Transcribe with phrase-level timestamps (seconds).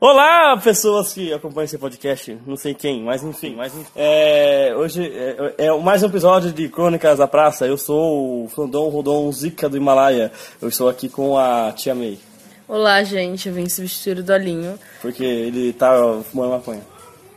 [0.00, 5.66] Olá, pessoas que acompanham esse podcast, não sei quem, mas enfim, mas é, hoje é,
[5.66, 7.66] é mais um episódio de Crônicas da Praça.
[7.66, 10.32] Eu sou o Flandon Rodon Zika do Himalaia.
[10.58, 12.18] Eu estou aqui com a Tia May.
[12.66, 14.78] Olá, gente, eu vim substituir o Dolinho.
[15.02, 15.92] Porque ele tá
[16.30, 16.80] fumando maconha.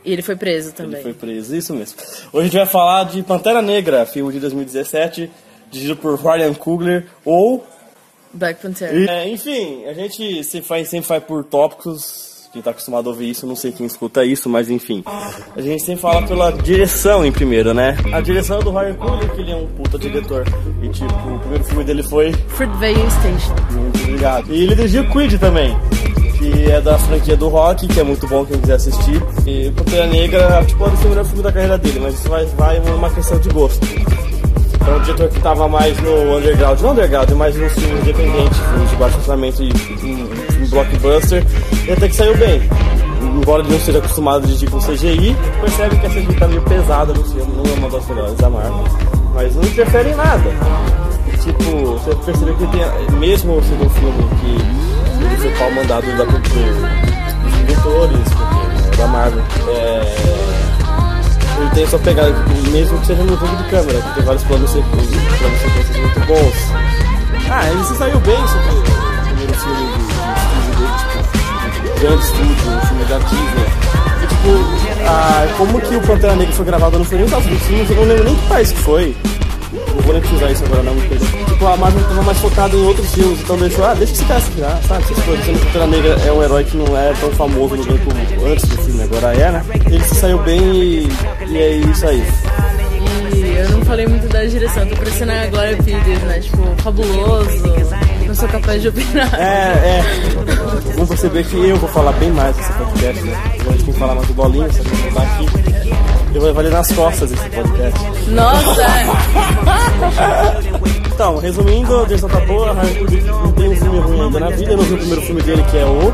[0.06, 1.02] E ele foi preso também.
[1.02, 2.00] Ele foi preso, isso mesmo.
[2.32, 5.30] Hoje a gente vai falar de Pantera Negra, filme de 2017,
[5.70, 7.68] dirigido por Ryan Coogler, ou...
[8.32, 9.10] Black Panther.
[9.10, 13.32] É, enfim, a gente sempre faz, sempre faz por tópicos quem tá acostumado a ouvir
[13.32, 15.04] isso, não sei quem escuta isso, mas enfim.
[15.08, 17.98] A gente sempre fala pela direção em primeiro, né?
[18.14, 20.46] A direção é do Ryan Coogler, que ele é um puta diretor.
[20.84, 22.32] E tipo, o primeiro filme dele foi...
[22.50, 23.56] Fruitvale Station.
[23.72, 24.54] Muito obrigado.
[24.54, 25.76] E ele dirigiu Creed também.
[26.38, 29.20] Que é da franquia do Rock, que é muito bom quem quiser assistir.
[29.48, 32.46] E Pantera Negra, tipo, pode ser o melhor filme da carreira dele, mas isso vai,
[32.46, 33.84] vai uma questão de gosto.
[34.84, 38.86] Então, o diretor que estava mais no underground, não underground, mas no filme independente, filme
[38.86, 39.72] de baixo orçamento e
[40.04, 40.23] um, um
[40.74, 41.46] blockbuster,
[41.88, 42.62] e até que saiu bem.
[43.22, 46.62] Embora ele não seja acostumado a dirigir com CGI, percebe que a CGI tá meio
[46.64, 48.84] pesada no filme, não é uma das melhores da Marvel.
[49.34, 50.50] Mas não interfere em nada.
[51.42, 57.54] Tipo, você percebe que tem, mesmo sendo um filme que foi pau mandado da dos
[57.60, 60.16] diretores, da Marvel, é,
[61.60, 62.34] ele tem sua pegada,
[62.72, 66.54] mesmo que seja no jogo de câmera, que tem vários planos, planos sequências muito bons.
[67.50, 70.03] Ah, ele se saiu bem sobre o primeiro filme
[72.04, 73.66] grande estúdio, um filme da Disney.
[74.22, 78.24] E, tipo, ah, como que o Pantera Negra foi gravado no filme, eu não lembro
[78.26, 79.16] nem que país que foi.
[79.72, 82.86] Não vou nem precisar isso agora não, porque, tipo, a Marvel tava mais focada em
[82.86, 85.04] outros filmes, então deixou, ah, deixa esse cara se virar, sabe?
[85.04, 87.86] Essas coisas, sendo que Pantera Negra é um herói que não é tão famoso no
[87.86, 88.10] grupo
[88.46, 89.66] antes do filme, agora é, né?
[89.86, 91.08] Ele se saiu bem e,
[91.48, 92.24] e é isso aí.
[93.58, 96.40] Eu não falei muito da direção, tô parecendo a Glória Pires, né?
[96.40, 98.03] Tipo, fabuloso, não
[98.44, 99.34] sou capaz de opinar.
[99.40, 100.04] É, é.
[100.94, 103.44] Vamos perceber que eu vou falar bem mais nesse podcast, né?
[103.46, 105.48] A gente tem que falar mais do bolinho, você vai tá aqui.
[106.36, 108.00] Eu vou ele nas costas esse podcast.
[108.30, 108.86] Nossa!
[111.14, 114.78] então, resumindo, a direção tá boa, não tem um filme ruim ainda na vida, eu
[114.78, 116.14] não vi o primeiro filme dele que é o.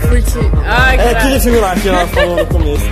[0.00, 0.50] Curti.
[0.64, 2.84] Ai, É aquele filme lá que ela falou no começo.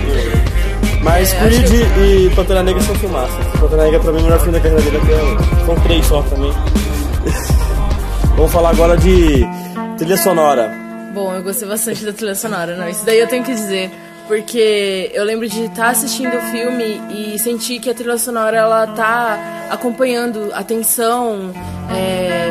[1.01, 3.45] Mas É, Creed e Pantera Negra são filmaças.
[3.59, 5.65] Pantera Negra pra mim é o melhor filme da carreira dele até hoje.
[5.65, 6.53] São três só também.
[8.35, 9.45] Vamos falar agora de
[9.97, 10.71] trilha sonora.
[11.13, 12.89] Bom, eu gostei bastante da trilha sonora, não.
[12.89, 13.91] Isso daí eu tenho que dizer.
[14.27, 18.87] Porque eu lembro de estar assistindo o filme e sentir que a trilha sonora ela
[18.87, 21.51] tá acompanhando a tensão,
[21.93, 22.42] é,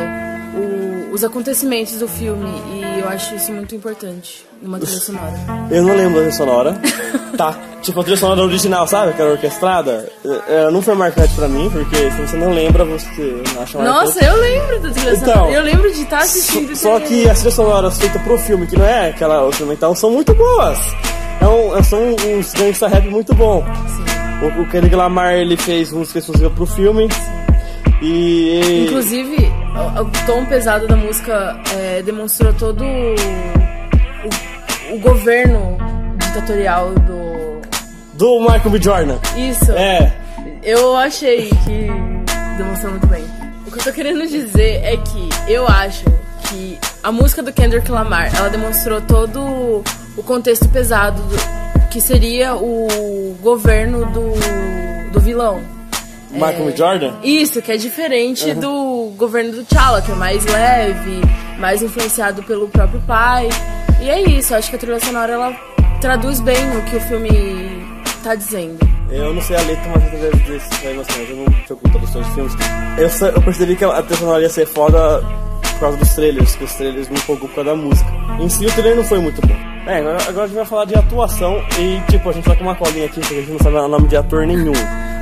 [1.13, 2.49] os acontecimentos do filme.
[2.73, 5.33] E eu acho isso muito importante numa trilha sonora.
[5.69, 6.81] Eu não lembro da trilha sonora.
[7.37, 7.55] tá.
[7.83, 9.11] Tipo, a trilha sonora original, sabe?
[9.11, 10.09] Aquela orquestrada.
[10.47, 13.83] É, não foi marcante pra mim, porque se você não lembra, você acha marcante.
[13.83, 15.51] Nossa, eu lembro da trilha Então, sonora.
[15.51, 18.85] Eu lembro de estar assistindo Só que as trilhas sonoras feitas pro filme, que não
[18.85, 20.79] é aquela instrumental, são muito boas.
[21.39, 21.99] É um, são
[22.39, 23.63] uns gangsta rap muito bom.
[24.41, 27.07] O, o Kendrick Lamar ele fez música exclusiva pro filme.
[28.01, 28.85] E.
[28.87, 33.15] Inclusive, o, o tom pesado da música é, demonstrou todo o,
[34.95, 35.77] o, governo
[36.17, 37.61] ditatorial do.
[38.13, 38.81] Do Michael B.
[38.81, 39.17] Jordan.
[39.35, 39.71] Isso.
[39.71, 40.13] É.
[40.61, 41.87] Eu achei que
[42.57, 43.23] demonstrou muito bem.
[43.65, 46.05] O que eu tô querendo dizer é que eu acho
[46.49, 49.83] que a música do Kendrick Lamar, ela demonstrou todo
[50.15, 55.61] o contexto pesado do, que seria o governo do, do vilão.
[56.31, 56.75] Michael B.
[56.75, 57.13] Jordan?
[57.23, 61.21] Isso, que é diferente do governo do T'Challa, que é mais leve,
[61.59, 63.49] mais influenciado pelo próprio pai.
[64.01, 65.55] E é isso, acho que a trilha sonora ela
[66.01, 67.29] traduz bem o que o filme
[68.23, 68.77] tá dizendo.
[69.09, 71.91] Eu não sei a letra, mas eu deve dizer isso aí, mas eu não preocupo
[71.91, 72.53] com questões de filmes.
[72.97, 75.21] Eu, eu percebi que a trilha sonora ia ser foda
[75.73, 78.09] por causa dos trailers, os trailers me empolgou por causa da música.
[78.39, 79.55] Em si, o trailer não foi muito bom.
[79.85, 82.63] É, agora, agora a gente vai falar de atuação e, tipo, a gente tá com
[82.63, 84.73] uma colinha aqui, porque a gente não sabe o nome de ator nenhum.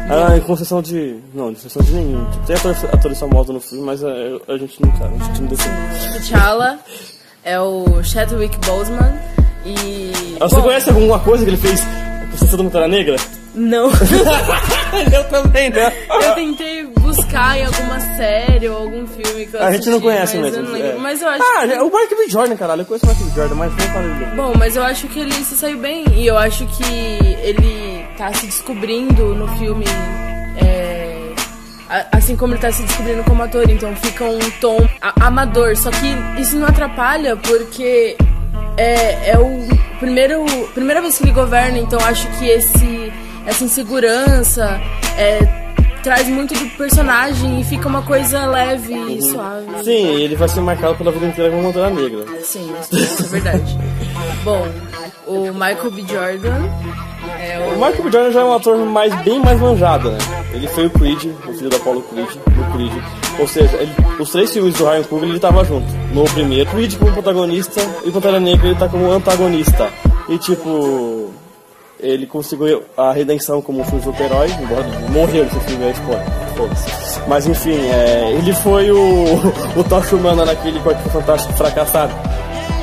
[0.10, 1.18] Ah, com exceção de...
[1.34, 2.26] Não, de exceção de nenhum.
[2.32, 4.08] Tipo, tem ator, atores famosos no filme, mas é,
[4.48, 6.20] a gente não sabe, a gente não define.
[6.20, 6.80] T'Challa
[7.44, 9.14] é o Chadwick Boseman
[9.66, 10.12] e...
[10.40, 11.82] Você Bom, conhece alguma coisa que ele fez
[12.32, 13.16] com Sessão da Pantera Negra?
[13.54, 13.90] Não.
[15.14, 15.92] eu também, né?
[16.10, 20.38] eu tentei buscar em alguma série ou algum filme que eu A gente não conhece
[20.38, 20.60] mas mesmo.
[20.60, 20.92] Eu não lembro.
[20.92, 20.96] é.
[21.02, 21.74] Mas eu acho Ah, que...
[21.74, 22.30] é o Mark B.
[22.30, 22.82] Jordan, caralho.
[22.82, 23.32] Eu conheço o Mark B.
[23.36, 24.32] Jordan, mas não falei dele.
[24.38, 26.84] Bom, mas eu acho que ele se saiu bem e eu acho que
[27.44, 29.86] ele tá se descobrindo no filme,
[30.58, 31.34] é,
[32.12, 34.78] assim como ele tá se descobrindo como ator, então fica um tom
[35.20, 35.76] amador.
[35.76, 38.18] Só que isso não atrapalha porque
[38.78, 39.68] é, é o
[40.00, 43.12] primeiro primeira vez que ele governa, então acho que esse
[43.46, 44.80] essa insegurança
[45.18, 45.61] é,
[46.04, 49.84] traz muito do personagem e fica uma coisa leve e suave.
[49.84, 52.26] Sim, ele vai ser marcado pela vida inteira como Pantera Negra.
[52.44, 53.78] Sim, isso é verdade.
[54.44, 54.68] Bom,
[55.28, 56.02] o Michael B.
[56.02, 56.70] Jordan.
[57.40, 57.74] É o...
[57.74, 58.12] o Michael B.
[58.12, 60.18] Jordan já é um ator mais, bem mais manjado, né?
[60.54, 63.04] Ele foi o Creed, o filho do Apollo Creed, do Creed.
[63.40, 65.88] Ou seja, ele, os três filmes do Ryan Coogler ele tava junto.
[66.14, 69.90] No primeiro, Creed como protagonista e Pantera Negra ele tá como antagonista.
[70.28, 71.31] E tipo,
[72.02, 76.26] ele conseguiu a redenção como um super-herói, embora morreu nesse filme, é spoiler.
[77.28, 79.26] Mas enfim, é, ele foi o,
[79.78, 82.14] o Tocha Humana naquele Quarto Fantástico fracassado.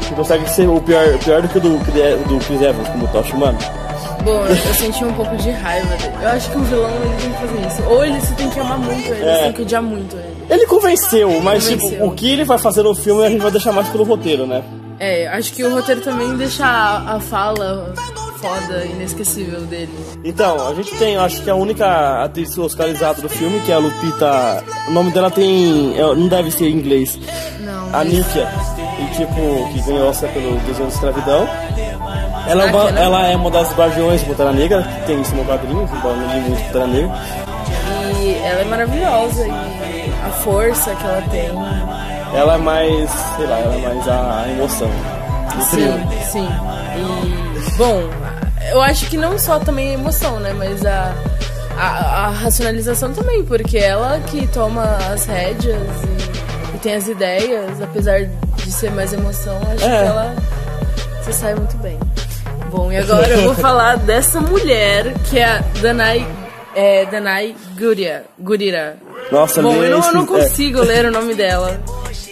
[0.09, 1.79] Que consegue ser o pior, pior do que o do,
[2.29, 3.59] do Chris Evans como Tocha Humana.
[4.25, 6.15] Bom, eu, eu, senti um pouco de raiva dele.
[6.21, 7.89] Eu acho que o vilão ele tem que fazer isso.
[7.89, 9.43] Ou ele se tem que amar muito ele, é.
[9.45, 10.37] tem que odiar muito ele.
[10.51, 11.91] Ele convenceu, mas convenceu.
[11.91, 14.47] tipo, o que ele vai fazer no filme a gente vai deixar mais pelo roteiro,
[14.47, 14.63] né?
[14.99, 17.95] É, acho que o roteiro também deixa a, a fala
[18.41, 19.93] foda, inesquecível dele.
[20.25, 23.79] Então, a gente tem, acho que a única atriz oscarizada do filme, que é a
[23.79, 24.65] Lupita.
[24.89, 25.99] O nome dela tem.
[25.99, 27.19] É, não deve ser em inglês.
[27.61, 27.95] Não.
[27.95, 28.49] A Níkia.
[29.01, 31.49] E tipo, que ganhou Oscar pelo Desenho de Escravidão.
[32.47, 35.45] Ela, é uma, ela é uma das guardiões de Pantera Negra, que tem isso no
[35.45, 37.11] quadrinho, embora não li muito Pantera Negra.
[38.21, 41.51] E ela é maravilhosa, e a força que ela tem.
[42.35, 44.91] Ela é mais, sei lá, ela é mais a, emoção.
[45.71, 45.89] Sim,
[46.31, 46.49] sim.
[46.97, 48.03] E, bom,
[48.71, 50.53] eu acho que não só também a emoção, né?
[50.53, 51.15] Mas a,
[51.77, 57.81] a, a racionalização também, porque ela que toma as rédeas e, e, tem as ideias,
[57.83, 60.01] apesar de ser mais emoção, acho é.
[60.01, 60.37] que ela
[61.23, 61.99] se sai muito bem.
[62.71, 66.27] Bom, e agora eu vou falar dessa mulher que é a Danai,
[66.75, 68.97] é, Danai Guria, Gurira.
[69.31, 70.85] Nossa, Bom, eu não, eu não consigo é.
[70.85, 71.81] ler o nome dela.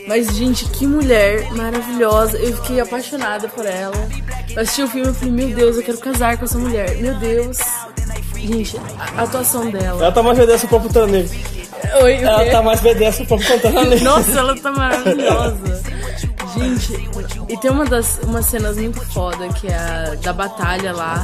[0.06, 2.38] Mas, gente, que mulher maravilhosa.
[2.38, 3.96] Eu fiquei apaixonada por ela.
[4.56, 6.96] Eu assisti o filme e falei, meu Deus, eu quero casar com essa mulher.
[6.96, 7.58] Meu Deus.
[8.34, 8.80] Gente,
[9.16, 10.02] a atuação dela.
[10.02, 11.36] Ela tá mais obedece pro Pantera Negra.
[12.02, 14.00] Oi, ela tá mais obedece pro Pantera Negra.
[14.00, 15.82] Nossa, ela tá maravilhosa.
[16.54, 17.10] Gente,
[17.50, 21.22] e tem uma das umas cenas muito foda que é a da batalha lá,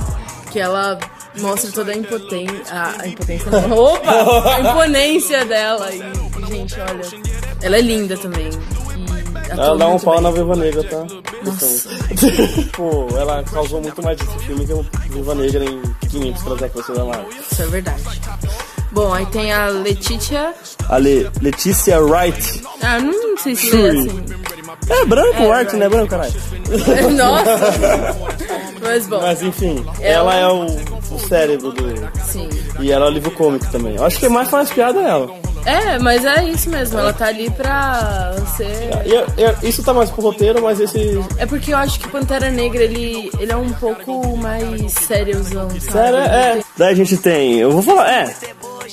[0.50, 0.98] que ela
[1.40, 2.62] mostra toda a impotência.
[2.70, 3.78] A, a impotência não.
[3.78, 4.56] Opa!
[4.56, 5.90] A imponência dela.
[5.90, 6.02] E,
[6.48, 7.32] gente, olha.
[7.62, 8.50] Ela é linda também.
[9.56, 10.22] Ela dá um pau bem.
[10.22, 11.06] na Viva Negra, tá?
[11.44, 11.88] Nossa.
[12.72, 16.92] Pô, ela causou muito mais esse filme que o Viva Negra em 500 pra você
[16.92, 17.28] da Marvel.
[17.50, 18.02] Isso é verdade.
[18.92, 20.54] Bom, aí tem a Letitia.
[20.88, 22.62] A Le Letícia Wright.
[22.82, 24.24] Ah, não sei se é assim.
[24.88, 26.32] É branco, é, Wright, não é branco, caralho.
[27.16, 28.16] Nossa!
[28.82, 29.20] Mas bom.
[29.20, 30.66] Mas enfim, ela, ela é o,
[31.14, 31.84] o cérebro do.
[32.26, 32.48] Sim.
[32.80, 33.96] E ela é o livro cômico também.
[33.96, 35.41] Eu acho que é mais faz piada ela.
[35.64, 38.90] É, mas é isso mesmo, ela tá ali pra ser.
[39.36, 41.20] É, isso tá mais pro roteiro, mas esse.
[41.38, 45.80] É porque eu acho que Pantera Negra ele, ele é um pouco mais sériozão, sabe?
[45.80, 46.60] Sério, é.
[46.76, 47.58] Daí a gente tem.
[47.58, 48.34] Eu vou falar, é.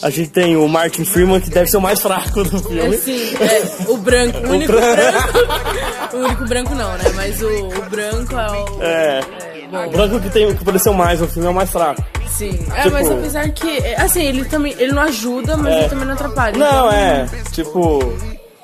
[0.01, 2.95] A gente tem o Martin Freeman, que deve ser o mais fraco do filme.
[2.95, 4.37] É, sim, é, o branco.
[4.37, 4.95] O, o único branco.
[4.95, 6.15] branco.
[6.15, 7.03] o único branco não, né?
[7.15, 8.83] Mas o, o branco é o.
[8.83, 9.19] É.
[9.55, 12.03] é o branco que, tem, que apareceu mais no filme é o mais fraco.
[12.27, 12.59] Sim.
[12.73, 13.77] É, tipo, mas apesar que.
[13.95, 14.73] Assim, ele também.
[14.77, 15.79] Ele não ajuda, mas é.
[15.79, 16.57] ele também não atrapalha.
[16.57, 16.91] Não, então...
[16.91, 17.27] é.
[17.51, 18.13] Tipo.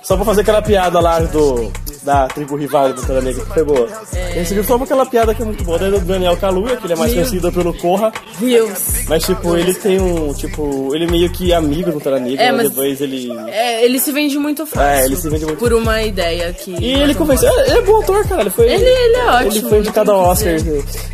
[0.02, 1.72] Só pra fazer aquela piada lá do.
[2.06, 3.90] Da tribo rival do Pantera Negra, que foi boa.
[4.13, 4.42] É.
[4.42, 7.12] Esse só aquela piada que é muito boa, do Daniel Kaluuya, que ele é mais
[7.12, 8.13] Meu conhecido pelo Corra.
[8.40, 9.06] Deus.
[9.07, 10.31] Mas, tipo, ele tem um.
[10.34, 13.31] Tipo, ele é meio que amigo do Pantera Negra, é, mas depois ele.
[13.48, 14.81] É, ele se vende muito fácil.
[14.81, 16.72] É, ele se vende muito Por uma ideia que.
[16.72, 17.52] E ele convenceu.
[17.66, 18.42] Ele é bom ator, cara.
[18.42, 19.51] Ele, foi, ele, ele é ótimo.
[19.51, 20.54] Ele foi indicado ao Oscar.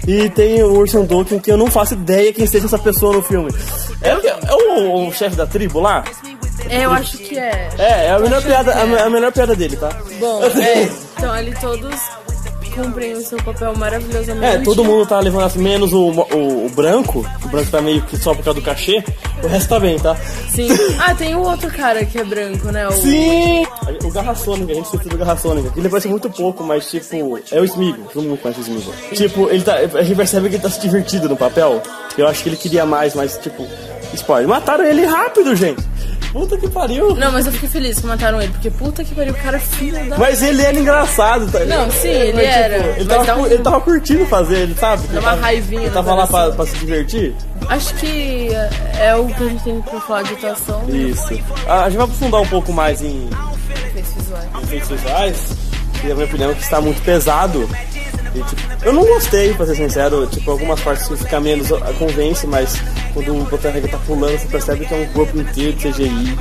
[0.08, 3.22] E tem o Urson Dokken, que eu não faço ideia quem seja essa pessoa no
[3.22, 3.50] filme.
[4.02, 6.04] É, é o, o chefe da tribo lá?
[6.72, 7.70] É, eu acho que é.
[7.78, 9.02] É, é a melhor, piada, é.
[9.02, 9.90] a melhor piada dele, tá?
[10.20, 10.90] Bom, é.
[11.18, 12.00] Então ali todos
[12.72, 14.46] cumprem o seu papel maravilhosamente.
[14.46, 17.26] É, todo mundo tá levando assim, menos o, o, o, branco.
[17.44, 19.04] O branco tá meio que só por causa do cachê.
[19.44, 20.16] O resto tá bem, tá?
[20.50, 20.70] Sim.
[21.04, 22.88] Ah, tem o outro cara que é branco, né?
[22.88, 22.92] O...
[22.92, 23.66] Sim!
[24.04, 25.74] O Garra Sônica, a gente esqueceu do Garra Sônica.
[25.76, 28.08] Ele parece muito pouco, mas tipo, é o Smigo.
[28.14, 28.94] Todo mundo conhece o Smigo.
[29.14, 31.82] Tipo, ele tá, a gente percebe que ele tá se divertindo no papel.
[32.18, 33.68] Eu acho que ele queria mais, mas tipo,
[34.16, 34.48] spoiler.
[34.48, 35.82] Mataram ele rápido, gente.
[36.32, 37.14] Puta que pariu.
[37.16, 39.60] Não, mas eu fiquei feliz que mataram ele, porque puta que pariu, o cara é
[39.60, 40.18] filho da.
[40.18, 42.78] Mas ele era engraçado, tá Não, sim, ele mas, era.
[42.78, 45.08] Tipo, ele, tava, ele tava curtindo fazer, ele sabe?
[45.08, 45.82] Dá uma raivinha.
[45.82, 47.36] Ele tava lá pra, pra, se divertir.
[47.68, 48.50] Acho que
[48.98, 50.86] é o que a gente tem pra falar de atuação.
[50.88, 51.28] Isso.
[51.68, 53.30] A gente vai aprofundar um pouco mais em.
[53.88, 54.48] Efeitos visuais.
[54.64, 55.58] Efeitos visuais.
[56.04, 57.70] E a minha opinião é que está muito pesado.
[58.34, 60.26] E, tipo, eu não gostei, pra ser sincero.
[60.28, 62.76] Tipo, algumas partes que fica menos convence, mas
[63.14, 66.38] quando o Botanegra tá pulando, você percebe que é um corpo inteiro de CGI.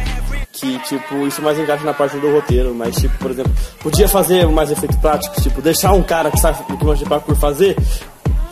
[0.53, 2.75] Que, tipo, isso mais encaixa na parte do roteiro.
[2.75, 6.63] Mas, tipo, por exemplo, podia fazer mais efeito prático, tipo, deixar um cara que sabe
[6.65, 7.77] que manja de parkour fazer,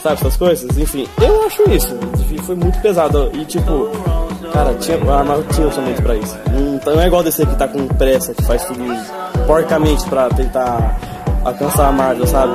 [0.03, 0.79] sabe, essas coisas.
[0.79, 1.97] Enfim, eu acho isso.
[2.45, 3.31] Foi muito pesado.
[3.35, 3.89] E, tipo,
[4.53, 6.37] cara, tinha, a Marvel tinha orçamento pra isso.
[6.51, 8.85] Não, não é igual desse que tá com pressa, que faz tudo
[9.47, 10.99] porcamente pra tentar
[11.45, 12.53] alcançar a Marvel, sabe?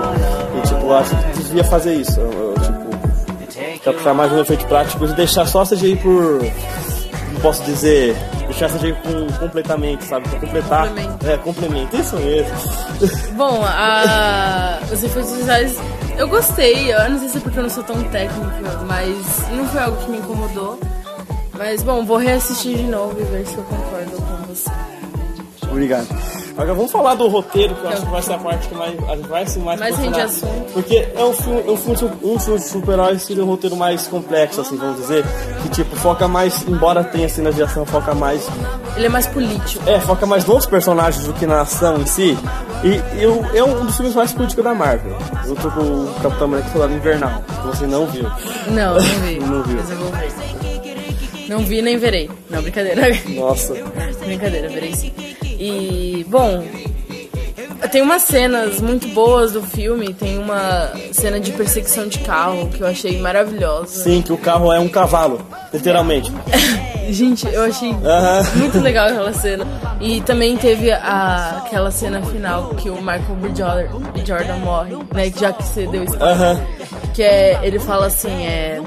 [0.58, 2.20] E tipo, eu acho que devia fazer isso.
[2.20, 6.42] Eu, eu, tipo, captar mais um efeito prático e deixar só a CGI por.
[7.34, 8.16] Não posso dizer.
[8.46, 10.28] Deixar a CGI com completamente, sabe?
[10.30, 10.88] Pra completar.
[10.88, 11.28] Complemento.
[11.30, 12.52] É, complemento, isso mesmo.
[13.36, 14.80] Bom, a...
[14.92, 15.76] os efeitos visuais
[16.18, 16.94] eu gostei.
[16.94, 19.98] Eu não sei se é porque eu não sou tão técnica, mas não foi algo
[19.98, 20.80] que me incomodou.
[21.58, 24.70] Mas bom, vou reassistir de novo e ver se eu concordo com você.
[25.70, 26.08] Obrigado.
[26.56, 29.10] Agora vamos falar do roteiro, que eu acho que vai ser a parte que mais,
[29.10, 30.74] a gente vai ser mais Mais rende assunto.
[30.74, 34.62] Porque é um filme, um filme, um filme de super-herói seria um roteiro mais complexo,
[34.62, 35.26] assim, vamos dizer.
[35.64, 38.48] Que tipo, foca mais, embora tenha cenas de ação, foca mais.
[38.96, 39.84] Ele é mais político.
[39.90, 42.38] É, foca mais nos personagens do que na ação em si.
[42.84, 45.18] E eu, é um dos filmes mais políticos da Marvel.
[45.48, 48.26] Junto com o Capitão América Soldado Invernal, que você não viu.
[48.68, 49.40] Não, não vi.
[49.40, 49.78] Não viu.
[49.78, 50.34] Mas eu vou ver.
[51.50, 52.30] Não vi nem verei.
[52.50, 53.02] Não, brincadeira.
[53.30, 53.74] Nossa.
[54.24, 55.12] brincadeira, verei sim.
[55.60, 56.64] E, bom,
[57.92, 60.14] tem umas cenas muito boas do filme.
[60.14, 64.04] Tem uma cena de perseguição de carro que eu achei maravilhosa.
[64.04, 65.42] Sim, que o carro é um cavalo,
[65.72, 66.32] literalmente.
[67.10, 68.44] Gente, eu achei Aham.
[68.56, 69.66] muito legal aquela cena.
[70.00, 73.50] E também teve a, aquela cena final que o Michael B.
[73.56, 74.26] Jordan, B.
[74.26, 75.32] Jordan morre, né?
[75.38, 76.16] Já que você deu isso.
[76.16, 76.62] Aham.
[77.14, 78.82] Que é, ele fala assim, é,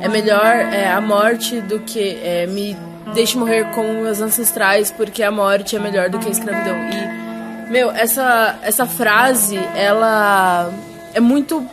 [0.00, 2.76] é melhor é, a morte do que é, me
[3.14, 6.76] deixe morrer como meus ancestrais, porque a morte é melhor do que a escravidão.
[6.76, 10.72] E, meu, essa, essa frase, ela
[11.14, 11.64] é muito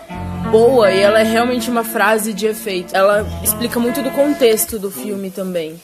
[0.52, 2.96] boa e ela é realmente uma frase de efeito.
[2.96, 5.80] Ela explica muito do contexto do filme também.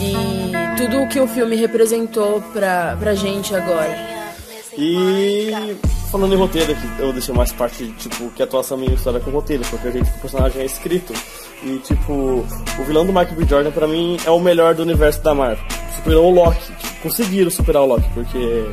[0.00, 3.96] E tudo o que o filme representou pra, pra gente agora.
[4.76, 5.50] E
[6.10, 9.30] falando em roteiro aqui, eu deixei mais parte, tipo, que a atuação minha história com
[9.30, 11.12] roteiro, porque a gente, o personagem é escrito.
[11.62, 13.46] E tipo, o vilão do Michael B.
[13.46, 15.64] Jordan pra mim é o melhor do universo da Marvel.
[15.96, 18.68] Superou o Loki, tipo, conseguiram superar o Loki, porque,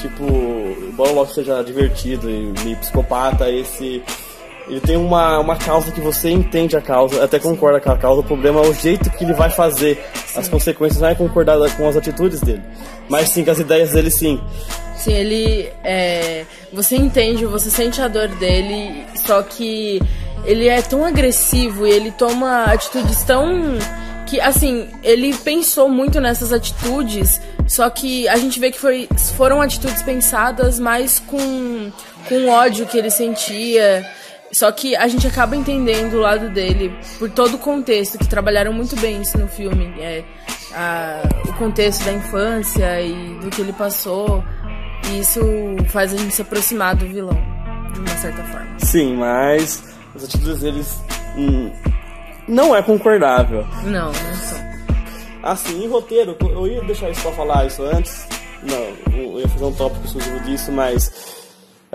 [0.00, 0.24] tipo,
[0.88, 4.02] embora o Loki seja divertido e meio psicopata, esse.
[4.68, 8.20] Ele tem uma, uma causa que você entende a causa, até concorda com a causa,
[8.20, 10.04] o problema é o jeito que ele vai fazer.
[10.34, 12.62] As consequências não é concordar com as atitudes dele.
[13.08, 14.40] Mas sim, com as ideias dele sim.
[14.96, 20.00] Sim, ele é, você entende, você sente a dor dele, só que
[20.44, 23.78] ele é tão agressivo e ele toma atitudes tão
[24.26, 29.60] que assim, ele pensou muito nessas atitudes, só que a gente vê que foi, foram
[29.62, 31.92] atitudes pensadas mais com
[32.28, 34.04] com ódio que ele sentia.
[34.52, 38.72] Só que a gente acaba entendendo o lado dele por todo o contexto, que trabalharam
[38.72, 39.92] muito bem isso no filme.
[40.00, 40.24] É,
[40.72, 44.42] a- o contexto da infância e do que ele passou.
[45.10, 45.40] E isso
[45.88, 47.36] faz a gente se aproximar do vilão,
[47.92, 48.78] de uma certa forma.
[48.78, 49.82] Sim, mas
[50.14, 51.00] as atitudes deles
[51.36, 51.70] hum,
[52.48, 53.66] não é concordável.
[53.84, 54.66] Não, não são.
[55.42, 58.26] Assim, em roteiro, eu ia deixar isso pra falar isso antes.
[58.62, 61.35] Não, eu ia fazer um tópico exclusivo disso, mas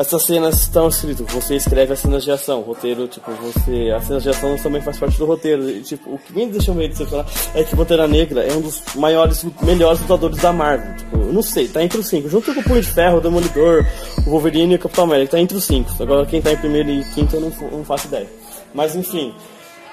[0.01, 1.25] essas cenas estão escritas.
[1.33, 2.61] Você escreve as cenas de ação.
[2.61, 3.91] Roteiro, tipo, você.
[3.95, 5.69] As cenas de ação também faz parte do roteiro.
[5.69, 8.81] E, tipo, o que me deixa meio decepcionado é que Pantera Negra é um dos
[8.95, 10.95] maiores, melhores lutadores da Marvel.
[10.97, 12.27] Tipo, eu não sei, tá entre os cinco.
[12.29, 13.85] Junto com o Punho de Ferro, o Demolidor,
[14.25, 15.31] o Wolverine e o Capitão América.
[15.31, 15.91] Tá entre os cinco.
[16.01, 18.27] Agora quem tá em primeiro e quinto eu não, não faço ideia.
[18.73, 19.33] Mas enfim,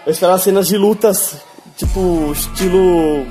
[0.07, 1.37] eu esperava cenas de lutas,
[1.77, 3.27] tipo, estilo.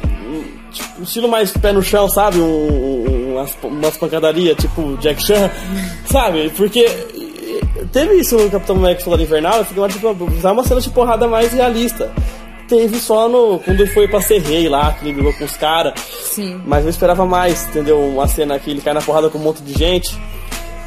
[0.72, 2.40] Tipo, estilo mais pé no chão, sabe?
[2.40, 5.50] Um, um- umas, umas pancadarias, tipo Jack Chan,
[6.06, 6.50] sabe?
[6.56, 6.86] Porque
[7.92, 10.90] teve isso no Capitão América Soldado Invernal, eu fiquei lá, tipo, usar uma cena de
[10.90, 12.12] porrada mais realista.
[12.68, 13.60] Teve só no.
[13.60, 15.94] Quando ele foi pra ser rei lá, que ele brigou com os caras.
[16.02, 16.62] Sim.
[16.66, 17.98] Mas eu esperava mais, entendeu?
[17.98, 20.18] Uma cena que ele cai na porrada com um monte de gente.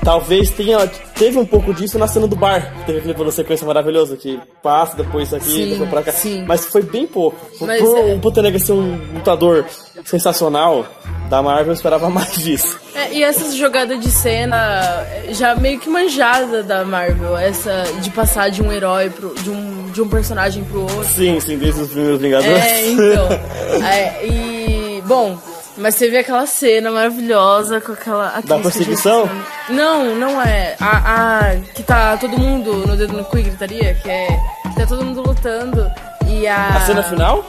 [0.03, 0.87] Talvez tenha.
[1.15, 2.73] Teve um pouco disso na cena do bar.
[2.87, 6.13] Teve aquele plano sequência maravilhoso que passa, depois aqui, Sim, depois pra cá.
[6.13, 6.45] sim.
[6.47, 7.37] Mas foi bem pouco.
[7.61, 7.83] Mas
[8.21, 9.67] por é- Negra ser um lutador
[10.05, 10.87] sensacional
[11.29, 12.79] da Marvel, eu esperava mais disso.
[12.95, 18.51] É, e essas jogadas de cena já meio que manjada da Marvel, essa de passar
[18.51, 21.05] de um herói pro, de um de um personagem pro outro.
[21.05, 22.65] Sim, sim, desde os primeiros Vingadores.
[22.65, 23.29] É, então.
[23.85, 25.37] É, e bom,
[25.81, 29.29] mas teve aquela cena maravilhosa com aquela eu perseguição?
[29.69, 30.77] Não, não é.
[30.81, 34.29] A, a que tá todo mundo no dedo no cu e gritaria, que é
[34.69, 35.91] que tá todo mundo lutando
[36.29, 37.45] e a A cena final?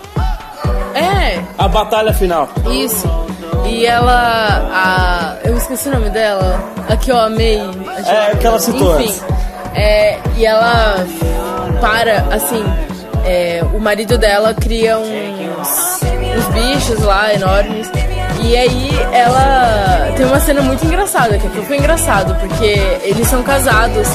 [0.93, 2.49] É, A batalha final.
[2.69, 3.07] isso.
[3.65, 4.69] E ela.
[4.73, 6.59] A, eu esqueci o nome dela.
[6.89, 7.59] A que eu amei.
[8.05, 9.21] É, que ela citou Enfim.
[9.75, 10.95] É, e ela
[11.79, 12.63] para, assim.
[13.25, 15.99] é, o marido dela cria uns,
[16.37, 17.89] uns bichos lá enormes.
[18.43, 23.43] E aí ela tem uma cena muito engraçada, que aquilo foi engraçado, porque eles são
[23.43, 24.07] casados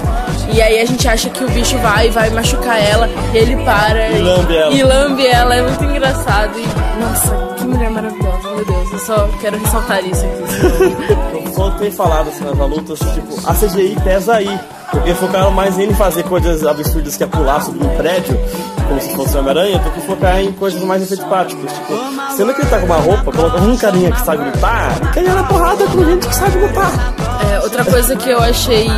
[0.52, 4.10] E aí a gente acha que o bicho vai, vai machucar ela, e ele para
[4.10, 4.74] E lambe ela.
[4.74, 6.58] E lambe ela, é muito engraçado.
[6.58, 11.36] E, nossa, que mulher maravilhosa, meu Deus, eu só quero ressaltar isso aqui.
[11.56, 14.60] Só tem falado assim, nas lutas, tipo, a CGI pesa aí.
[14.90, 18.38] Porque focaram mais em fazer coisas absurdas que é pular sobre um prédio,
[18.86, 21.72] como se fosse Homem-Aranha, do que focar em coisas mais efeitos práticos.
[21.72, 21.94] Tipo,
[22.36, 25.34] sendo que ele tá com uma roupa, colocou um carinha que sabe lutar, e cair
[25.34, 27.14] na porrada com gente que sabe lutar.
[27.50, 28.88] É, outra coisa que eu achei.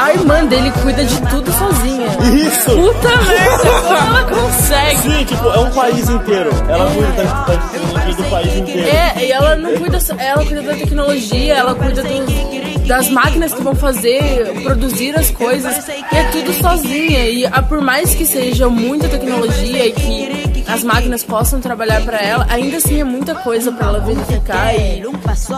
[0.00, 2.06] A irmã dele cuida de tudo sozinha.
[2.46, 2.70] Isso!
[2.70, 4.96] Puta merda, como ela consegue?
[5.02, 6.50] Sim, tipo, é um país inteiro.
[6.68, 8.88] Ela cuida da, da tecnologia do país inteiro.
[8.88, 13.52] É, e ela não cuida só- ela cuida da tecnologia, ela cuida do- das máquinas
[13.54, 17.28] que vão fazer, produzir as coisas, e é tudo sozinha.
[17.28, 20.39] E ah, por mais que seja muita tecnologia e que
[20.72, 25.02] as máquinas possam trabalhar pra ela, ainda assim é muita coisa pra ela verificar e,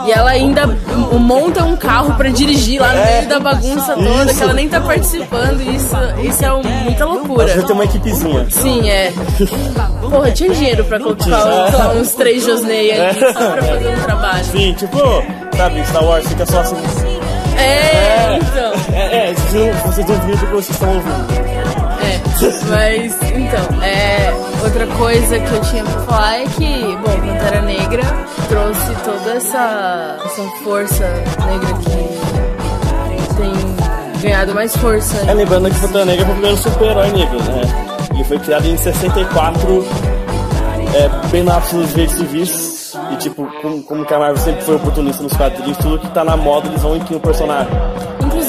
[0.07, 0.67] e ela ainda
[1.19, 4.35] monta um carro pra dirigir lá no meio da bagunça toda, Isso.
[4.37, 7.49] que ela nem tá participando, isso, isso é um- muita loucura.
[7.49, 8.47] Você tem uma equipezinha.
[8.51, 9.13] Sim, é.
[10.01, 14.45] Porra, tinha dinheiro pra colocar uns três Josney ali só pra fazer um trabalho.
[14.45, 14.99] Sim, tipo,
[15.57, 16.77] sabe, Star Wars fica só assim.
[17.57, 18.73] É, então.
[18.97, 21.42] É, é, vocês não- viram porque vocês estão ouvindo.
[22.43, 22.65] É.
[22.69, 24.33] Mas, então, é.
[24.65, 28.03] Outra coisa que eu tinha pra falar é que, bom, Pantera Negra
[28.49, 31.05] trouxe toda essa, essa força
[31.47, 35.19] negra que tem ganhado mais força.
[35.29, 37.63] É, lembrando que Pantera Negra foi o primeiro super-herói negro, né?
[38.15, 39.85] Ele foi criado em 64,
[40.95, 42.73] é, bem na dos direitos civis.
[43.11, 46.25] E, tipo, como, como que a Marvel sempre foi oportunista nos quadrinhos, tudo que tá
[46.25, 47.73] na moda eles vão incluir o personagem.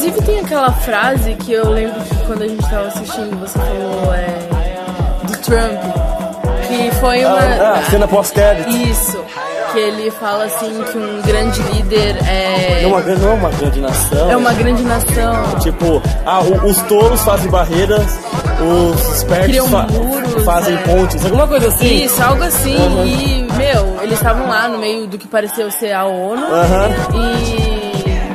[0.04, 4.14] Inclusive tem aquela frase que eu lembro que quando a gente tava assistindo, você falou
[4.14, 7.40] é, do Trump, que foi uma.
[7.40, 8.70] Ah, ah, cena pós-crédito.
[8.70, 9.24] Isso.
[9.72, 12.82] Que ele fala assim que um grande líder é.
[12.84, 14.32] Não, é uma, grande- não é uma grande nação.
[14.32, 15.60] É uma grande nação.
[15.62, 18.20] Tipo, ah, os touros fazem barreiras,
[18.62, 20.78] os espertos fa- muros, fazem é.
[20.80, 22.04] pontes, alguma coisa assim.
[22.04, 22.76] Isso, algo assim.
[22.76, 23.06] Uhum.
[23.08, 26.44] E, meu, eles estavam lá no meio do que pareceu ser a ONU.
[26.46, 26.90] Aham.
[27.16, 27.73] E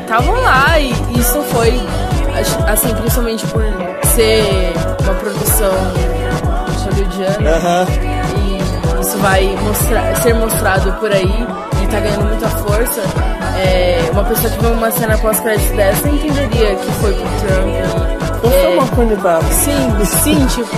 [0.09, 0.79] estavam lá.
[0.79, 1.81] E isso foi,
[2.67, 3.63] assim, principalmente por
[4.15, 4.73] ser
[5.03, 5.73] uma produção
[6.85, 7.51] hollywoodiana.
[7.51, 7.87] Aham.
[8.39, 11.47] E isso vai mostrar, ser mostrado por aí.
[11.83, 13.03] E tá ganhando muita força.
[13.59, 18.43] É, uma pessoa que vê uma cena pós-crédito dessa entenderia que foi pro Trump.
[18.43, 19.53] Não É, foi uma oportunidade.
[19.53, 20.77] Sim, sim, tipo.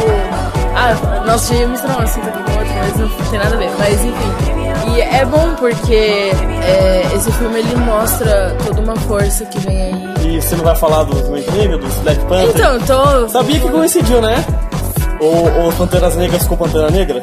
[0.75, 3.71] Ah, ia misturar um assunto aqui com outro, mas não tem nada a ver.
[3.79, 4.60] Mas enfim.
[4.95, 10.37] E é bom porque é, esse filme ele mostra toda uma força que vem aí.
[10.37, 12.51] E você não vai falar do Homem Negro, dos Black Panther?
[12.51, 13.29] Então, tô.
[13.29, 14.45] Sabia que coincidiu, né?
[15.21, 17.23] Ou os Panteras Negras com Pantera Negra?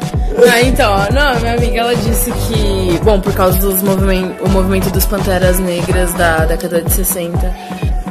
[0.52, 4.92] Ah, então, não, minha amiga ela disse que, bom, por causa dos movimento, o movimento
[4.92, 7.56] dos Panteras Negras da década de 60,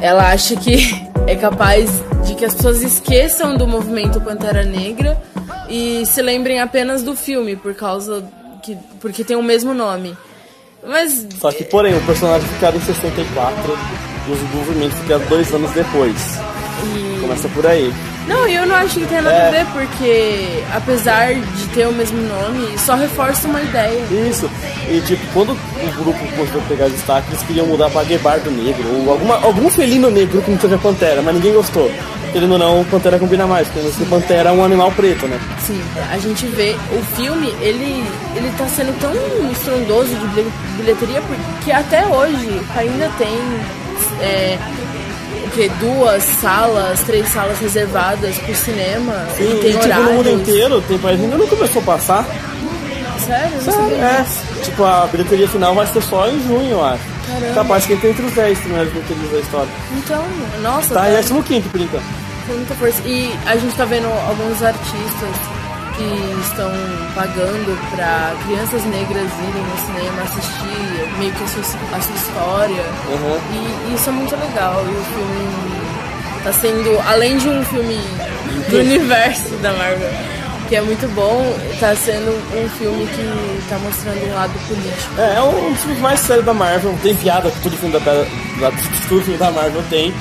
[0.00, 1.88] ela acha que é capaz
[2.24, 5.16] de que as pessoas esqueçam do movimento Pantera Negra
[5.68, 8.24] e se lembrem apenas do filme, por causa
[8.66, 10.16] que porque tem o mesmo nome.
[10.84, 13.78] Mas Só que, porém, o personagem ficado em 64
[14.28, 16.16] e os movimentos ficaram dois anos depois.
[17.20, 17.92] Começa por aí.
[18.26, 19.48] Não, eu não acho que tenha nada É.
[19.48, 24.02] a ver, porque apesar de ter o mesmo nome, só reforça uma ideia.
[24.28, 24.50] Isso.
[24.88, 28.84] E tipo, quando o grupo começou a pegar destaque, eles queriam mudar pra Guebardo Negro,
[29.04, 31.90] ou alguma, algum felino negro que não seja Pantera, mas ninguém gostou.
[32.32, 35.38] Querendo ou não, Pantera combina mais, porque Pantera é um animal preto, né?
[35.64, 35.80] Sim,
[36.12, 39.12] a gente vê o filme, ele, ele tá sendo tão
[39.52, 43.38] estrondoso de bilhe- bilheteria porque até hoje ainda tem
[44.20, 44.58] é,
[45.64, 49.14] o que, duas salas, três salas reservadas pro cinema.
[49.38, 52.26] E, e tem e, tipo, no mundo inteiro, tem país ainda não começou a passar.
[53.24, 53.60] Sério?
[53.62, 54.26] Sabia É,
[54.62, 57.02] tipo, a bilheteria final vai ser só em junho, eu acho.
[57.26, 57.54] Caramba.
[57.54, 59.68] Capaz que entre os 10 primeiros bilheterias da história.
[59.96, 60.24] Então,
[60.62, 62.04] nossa, Tá tá, em 15 por enquanto.
[62.46, 63.02] com muita força.
[63.04, 65.30] E a gente tá vendo alguns artistas
[65.96, 66.70] que estão
[67.14, 71.62] pagando pra crianças negras irem no cinema assistir meio que a sua,
[71.96, 72.82] a sua história.
[73.08, 73.40] Uhum.
[73.90, 74.84] E isso é muito legal.
[74.84, 75.76] E o filme
[76.44, 77.98] tá sendo, além de um filme
[78.68, 80.10] do universo da Marvel,
[80.68, 85.14] que é muito bom, tá sendo um filme que tá mostrando um lado político.
[85.18, 86.98] É, é um dos filmes mais sérios da Marvel.
[87.02, 88.70] Tem piada todo filme da, da,
[89.08, 90.12] todo filme da Marvel tem.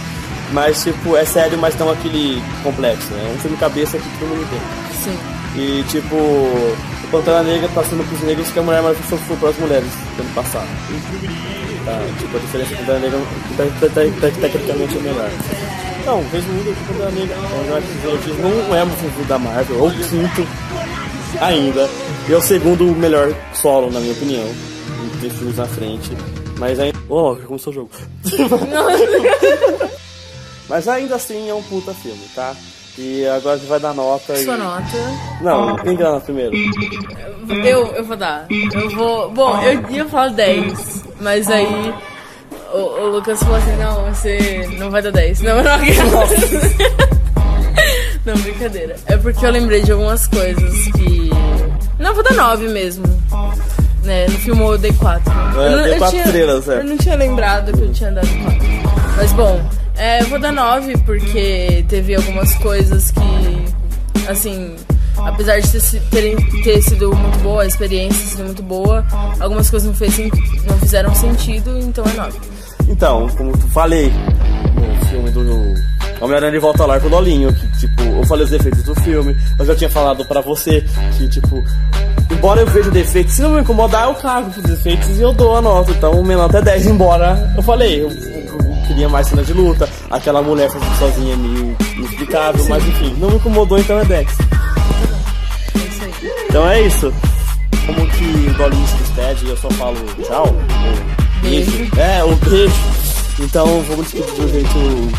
[0.51, 3.11] Mas, tipo, é sério, mas não aquele complexo.
[3.11, 3.27] né?
[3.29, 4.59] É um filme cabeça que todo mundo tem.
[5.03, 5.34] Sim.
[5.57, 9.49] E, tipo, o Pantera Negra tá sendo pros negros que a Mulher Maravilha foi para
[9.49, 9.87] as mulheres
[10.17, 10.67] no ano passado.
[11.85, 15.29] Tá, tipo, a diferença do Pantera Negra te- tecnicamente é melhor.
[16.01, 17.39] Então, resumindo, o Pantera Negra é
[18.41, 20.47] não é um filme da Marvel, é o quinto
[21.39, 21.89] ainda.
[22.27, 24.45] E é o segundo melhor solo, na minha opinião.
[25.21, 26.11] Tem filmes na frente.
[26.57, 26.97] Mas ainda.
[27.07, 27.89] Oh, já começou o jogo.
[30.67, 32.55] Mas ainda assim é um puta filme, tá?
[32.97, 34.35] E agora gente vai dar nota.
[34.37, 34.57] Sua e...
[34.57, 34.97] nota.
[35.41, 36.55] Não, quem que dá primeiro?
[37.63, 38.45] Eu, eu vou dar.
[38.49, 39.29] Eu vou.
[39.31, 41.93] Bom, eu ia falar 10, mas aí.
[42.73, 45.41] O, o Lucas falou assim: não, você não vai dar 10.
[45.41, 45.77] Não, não,
[48.25, 48.95] não, brincadeira.
[49.05, 51.29] É porque eu lembrei de algumas coisas que.
[51.99, 53.05] Não, vou dar 9 mesmo.
[54.03, 55.31] Né, no filme eu dei 4.
[55.31, 56.79] É, eu, não- eu tinha- estrelas, é.
[56.79, 58.59] Eu não tinha lembrado que eu tinha dado 4.
[59.17, 59.59] Mas bom,
[59.97, 64.75] é, eu vou dar 9 porque teve algumas coisas que, assim,
[65.17, 69.05] apesar de ter, ter sido muito boa, a experiência sido muito boa,
[69.39, 72.39] algumas coisas não, fez, não fizeram sentido, então é 9.
[72.87, 74.11] Então, como eu falei
[74.75, 78.43] no filme do Homem-Aranha de Volta ao Lar com o Dolinho, que tipo, eu falei
[78.43, 80.83] os defeitos do filme, eu já tinha falado pra você
[81.17, 81.63] que, tipo,
[82.31, 85.57] embora eu veja defeitos, se não me incomodar, eu cago pros defeitos e eu dou
[85.57, 85.91] a nota.
[85.91, 88.34] Então, minha nota é 10, embora eu falei, eu
[88.85, 93.29] queria mais cena de luta, aquela mulher fazendo sozinha é meio inexplicável, mas enfim, não
[93.29, 94.27] me incomodou, então é 10.
[94.29, 94.35] É.
[96.49, 97.13] Então é isso.
[97.85, 99.95] Como que o Dolinho se despede, eu só falo
[100.25, 100.47] tchau.
[100.47, 101.87] ou Beijo.
[101.97, 102.73] É, um beijo.
[103.39, 104.69] Então vamos despedir de um jeito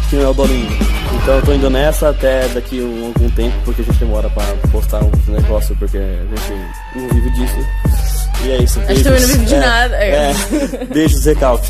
[0.08, 0.78] que não é o Dolinho.
[1.22, 4.42] Então eu tô indo nessa até daqui um, algum tempo, porque a gente demora pra
[4.72, 6.52] postar uns negócios, porque a gente
[6.96, 7.56] não vive disso.
[8.44, 8.80] E é isso.
[8.80, 10.32] A gente também não vive de É, nada, é.
[10.80, 10.84] É.
[10.92, 11.68] Beijos, recalque.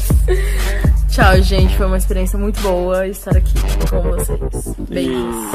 [1.17, 1.75] Tchau, gente.
[1.79, 3.55] Foi uma experiência muito boa estar aqui
[3.89, 4.75] com vocês.
[4.87, 5.47] Beijos.